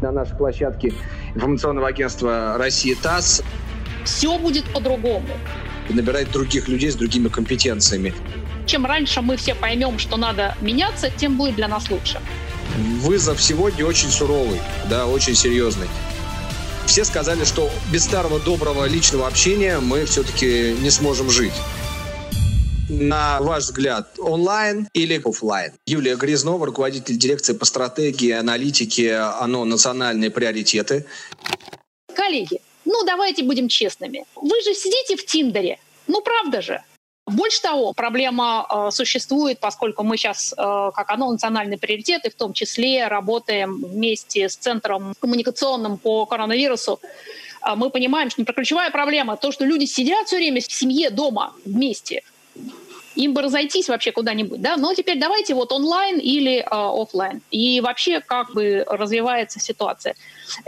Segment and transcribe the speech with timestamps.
[0.00, 0.92] на нашей площадке
[1.34, 3.42] информационного агентства «Россия ТАСС».
[4.04, 5.26] Все будет по-другому.
[5.88, 8.14] Набирать других людей с другими компетенциями.
[8.66, 12.20] Чем раньше мы все поймем, что надо меняться, тем будет для нас лучше.
[13.00, 15.86] Вызов сегодня очень суровый, да, очень серьезный.
[16.86, 21.54] Все сказали, что без старого доброго личного общения мы все-таки не сможем жить.
[22.88, 25.72] На ваш взгляд, онлайн или офлайн?
[25.86, 31.04] Юлия Грязнова, руководитель дирекции по стратегии, аналитике ОНО «Национальные приоритеты».
[32.14, 34.24] Коллеги, ну давайте будем честными.
[34.36, 35.80] Вы же сидите в Тиндере.
[36.06, 36.80] Ну правда же.
[37.26, 42.36] Больше того, проблема э, существует, поскольку мы сейчас, э, как оно, национальный приоритет, и в
[42.36, 47.00] том числе работаем вместе с Центром коммуникационным по коронавирусу.
[47.66, 51.10] Э, мы понимаем, что не ключевая проблема то, что люди сидят все время в семье
[51.10, 52.22] дома вместе–
[53.16, 57.40] им бы разойтись вообще куда-нибудь, да, но теперь давайте вот онлайн или э, офлайн.
[57.50, 60.14] И вообще как бы развивается ситуация.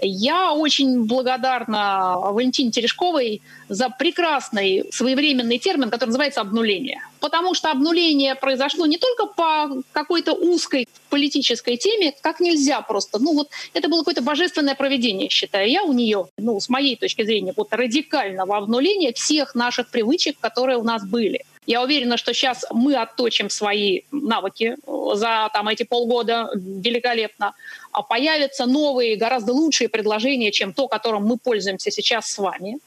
[0.01, 7.03] Я очень благодарна Валентине Терешковой за прекрасный своевременный термин, который называется обнуление.
[7.21, 13.19] Потому что обнуление произошло не только по какой-то узкой политической теме, как нельзя просто.
[13.19, 17.25] Ну вот это было какое-то божественное проведение, считаю я, у нее, ну с моей точки
[17.25, 21.45] зрения, вот радикального обнуления всех наших привычек, которые у нас были.
[21.69, 27.55] Я уверена, что сейчас мы отточим свои навыки за там, эти полгода великолепно.
[27.93, 32.79] А появятся новые, гораздо лучшие предложения, чем то, которым мы пользуемся сейчас с вами.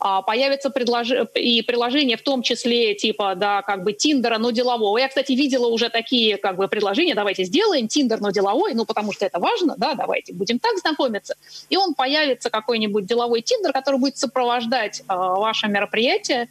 [0.00, 1.10] А появятся предлож...
[1.34, 4.96] и приложения, в том числе типа, да, как бы Тиндера, но делового.
[4.96, 9.12] Я, кстати, видела уже такие как бы предложения, давайте сделаем Тиндер, но деловой, ну потому
[9.12, 11.34] что это важно, да, давайте будем так знакомиться.
[11.68, 16.48] И он появится какой-нибудь деловой Тиндер, который будет сопровождать э, ваше мероприятие,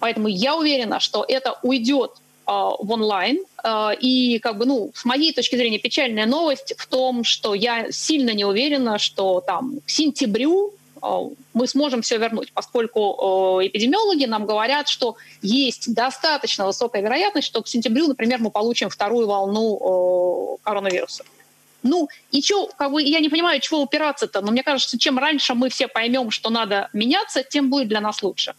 [0.00, 2.12] Поэтому я уверена, что это уйдет
[2.46, 3.38] э, в онлайн.
[3.62, 7.92] Э, и, как бы, ну, с моей точки зрения, печальная новость в том, что я
[7.92, 11.08] сильно не уверена, что там к сентябрю э,
[11.52, 17.68] мы сможем все вернуть, поскольку эпидемиологи нам говорят, что есть достаточно высокая вероятность, что к
[17.68, 21.24] сентябрю, например, мы получим вторую волну коронавируса.
[21.82, 25.54] Ну, и что, как бы, я не понимаю, чего упираться-то, но мне кажется, чем раньше
[25.54, 28.54] мы все поймем, что надо меняться, тем будет для нас лучше.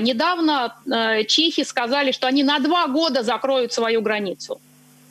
[0.00, 4.60] Недавно э, чехи сказали, что они на два года закроют свою границу.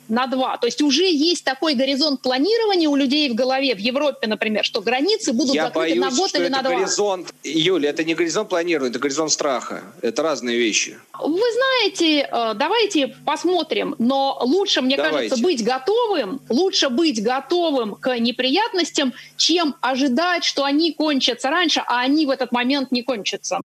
[0.08, 0.56] На два.
[0.58, 4.82] То есть уже есть такой горизонт планирования у людей в голове, в Европе, например, что
[4.82, 6.76] границы будут Я закрыты боюсь, на год что или это на два.
[6.76, 9.82] горизонт, Юля, это не горизонт планирования, это горизонт страха.
[10.02, 10.98] Это разные вещи.
[11.18, 15.16] Вы знаете, э, давайте посмотрим, но лучше, мне Давайте.
[15.18, 22.00] кажется, быть готовым, лучше быть готовым к неприятностям, чем ожидать, что они кончатся раньше, а
[22.00, 23.60] они в этот момент не кончатся.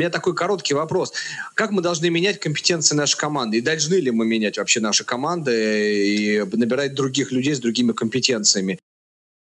[0.00, 1.12] Меня такой короткий вопрос.
[1.54, 3.58] Как мы должны менять компетенции нашей команды?
[3.58, 5.52] И должны ли мы менять вообще наши команды
[6.16, 8.78] и набирать других людей с другими компетенциями?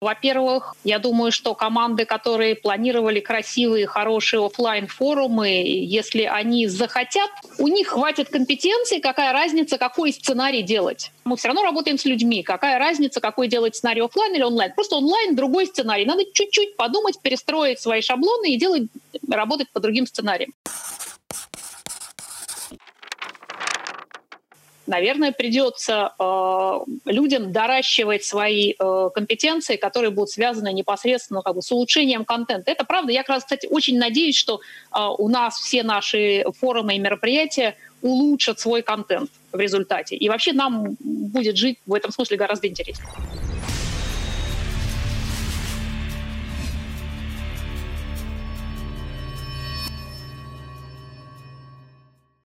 [0.01, 7.29] Во-первых, я думаю, что команды, которые планировали красивые, хорошие офлайн форумы если они захотят,
[7.59, 11.11] у них хватит компетенции, какая разница, какой сценарий делать.
[11.25, 12.45] Мы все равно работаем с людьми.
[12.45, 14.73] Какая разница, какой делать сценарий офлайн или онлайн?
[14.73, 16.07] Просто онлайн другой сценарий.
[16.07, 18.85] Надо чуть-чуть подумать, перестроить свои шаблоны и делать,
[19.29, 20.53] работать по другим сценариям.
[24.89, 31.71] Наверное, придется э, людям доращивать свои э, компетенции, которые будут связаны непосредственно как бы, с
[31.71, 32.71] улучшением контента.
[32.71, 33.13] Это правда.
[33.13, 34.61] Я как раз, кстати, очень надеюсь, что
[34.95, 40.17] э, у нас все наши форумы и мероприятия улучшат свой контент в результате.
[40.17, 43.09] И вообще нам будет жить в этом смысле гораздо интереснее.